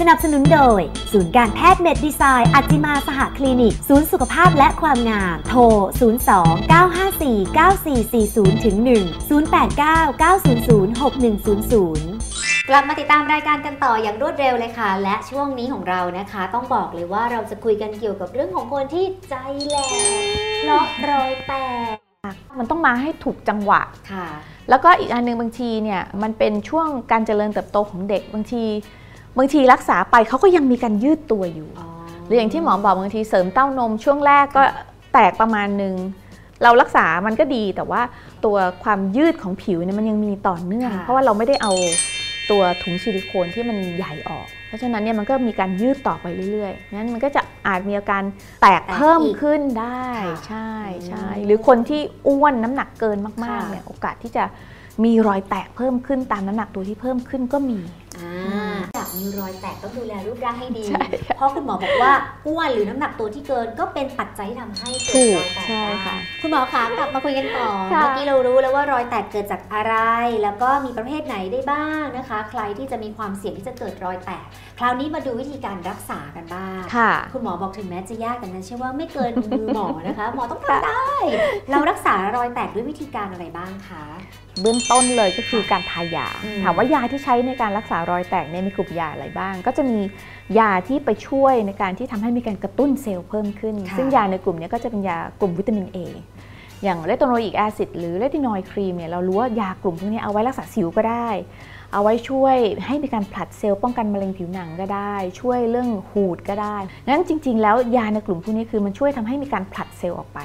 [0.00, 0.80] สนับสนุนโดย
[1.12, 5.60] ศูนย์การแพทย์เมดดีไซน์อัจจิมาสหคลินิก ศูนย์สุขภาพและความงาม โทร
[6.18, 10.22] 02 954 9440ถึง1 089 900
[11.80, 19.34] 6100 กลับมาติดตามรายการกันต่ออย่างรวดเร็วเลยค่ะ และช่วงนี้ของเรานะคะ ต้องบอกเลยว่าเราจะคุยกันเกี่ยวกับเรื่องของคนที่ใจ
[19.68, 19.90] แหลก
[20.62, 21.52] เพราะรอยแต
[21.94, 21.96] ก
[22.58, 23.80] มันต้องมาให้ถูกจังหวะ
[24.12, 24.28] ค่ะ
[24.68, 28.64] แล้วก็อีกอันหนึงบางทีเนี่ยมันเป็นช่วงการเจริญเติบโตของเด็กบางที
[29.38, 31.70] บางทีรักษาไปเขาก็ยังมีการยืดตัวอยู่
[32.26, 34.62] หรืออย่างที่หมอบอกบางทีเสริมเต้านมช่วงแรกก็
[35.12, 35.94] แตกประมาณหนึ่ง
[36.62, 38.02] เรารักษามันก็ดีแต่ว่า
[38.44, 41.72] ตัวความยืดของผิวเนี่ยมันยังมีต่อเนื่องค่ะเพราะว่าเราไม่ได้เอา
[42.50, 48.22] ตัวถุงซิลิโคนที่มันใหญ่ออก เพราะฉะนั้นเนี่ยมันก็มีการยืดต่อไปเรื่อยๆนั้นมันก็จะอาจมีอาการ
[48.62, 50.70] แตกเพิ่มขึ้นได้ค่ะใช่
[51.06, 54.44] ใช่อืมหรือคนที่อ้วนน้ำหนักเกินมากๆค่ะเนี่ยโอกาสที่จะ
[55.04, 57.78] มีรอยแตกเพิ่มขึ้นตามน้ำหนักตัวที่เพิ่มขึ้นก็มี
[58.16, 58.69] อ่าอยาก
[59.18, 60.84] มีรอยแตกต้องดูแลรูปร่างให้ดี
[61.36, 62.12] เพราะคุณหมอบอกว่า
[62.46, 65.68] อ้วนหรือน้ำหนักตัวที่เกินก็เป็นปัจจัยที่ทำให้เกิดรอยแตก
[66.06, 69.94] ค่ะ คุณหมอคะกลับมาคุยกันต่อเมื่อกี้เรารู้แล้วว่ารอยแตกเกิดจากอะไร
[70.42, 74.44] แล้วก็มีประเภทไหนได้บ้างนะคะ ใครที่จะมีความเสี่ยงที่จะเกิดรอยแตก
[74.78, 81.10] คราวนี้มาดูวิธีการรักษากันบ้างค่ะคุณหมอบอกถึงแม้จะยากแต่นั้นเชื่อว่าไม่เกินมือหมอนะคะ หมอต้องทำได้
[81.70, 84.04] เรารักษารอยแตกด้วยวิธีการอะไรบ้างคะ
[84.60, 86.26] เบื้องต้นเลยก็คือการทายา
[86.62, 89.98] ถามว่ายาที่ใช้ในการรักษารอยแตกเนี่ยมีกลุ่มยาอะไรบ้าง ก็จะมี
[90.58, 95.98] ยาที่ไปช่วยในการที่ทำให้มีการกระตุ้นเซลล์เพิ่มขึ้นค่ะซึ่งยาในกลุ่มเนี้ก็จะเป็นยากลุ่มวิตามิน A
[96.82, 101.28] อย่าง retinoic acid หรือ retinoid ครีมเนี่ยเรารู้ว่ายากลุ่มพวกนี้เอาไว้รักษาสิวก็ได้
[101.92, 106.76] เอาไว้ช่วยให้มีการผลัดเซลล์ป้องกันมะเร็งผิวหนังก็ได้ ช่วยเรื่องหูดก็ได้
[107.06, 110.40] งั้นจริง ๆ แล้วยาในกลุ่มพวกนี้คือมันช่วยทำให้มีการผลัดเซลล์ออกไป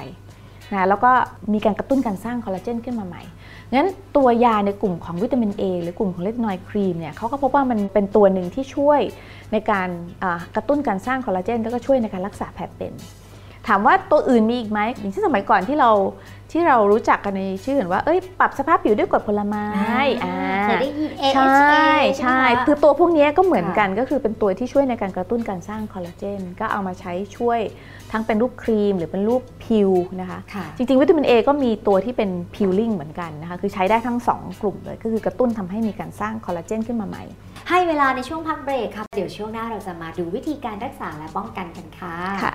[0.72, 1.12] นะแล้วก็
[1.52, 3.22] มีการกระตุ้นการสร้างคอลลาเจนขึ้นมาใหม่
[3.72, 9.00] งั้นตัวยาในกลุ่มของวิตามิน A หรือกลุ่มของ retinoid ครีมเนี่ยเขาก็พบว่ามันเป็นตัวหนึ่งที่ช่วย
[9.52, 9.88] ในการ
[10.56, 12.92] กระตุ้นการสร้างคอลลาเจนแล้วก็ช่วยในการรักษาแผลเป็น
[13.68, 15.90] ถามว่าตัวอื่นมีอีกไหมอย่างเช่นสมัยก่อนที่เรา
[16.52, 19.66] ที่เรารู้จักกันในชื่ออื่นว่าเอ้ยปรับสภาพผิวด้วยกรดผลไม้
[20.24, 27.60] อ่าเคยได้ยินใช่ AHA ใช่ไหมคะคือตัวพวกนี้ก็เหมือนกันก็คือเป็นตัวที่ช่วยในการกระตุ้นการสร้างคอลลาเจนก็เอามาใช้ช่วย
[28.12, 29.90] ทั้งเป็นรูปครีมหรือเป็นรูปพิว
[30.20, 37.24] นะคะค่ะจริงๆ วิตามิน A ก็มีตัวที่เป็นพิลลิ่งเหมือนกันนะคะคือใช้ได้ทั้ง 2 กลุ่มเลย ก็คือกระตุ้นทำให้มีการสร้างคอลลาเจนขึ้นมาใหม่
[37.68, 42.54] ให้เวลาในช่วงพักเบรกครับเดี๋ยวช่วงหน้าเราจะมาดูวิธีการรักษาและป้องกันกันค่ะค่ะ